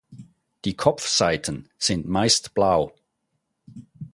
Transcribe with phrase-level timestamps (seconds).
[0.65, 2.95] Die Kopfseiten sind meist blau.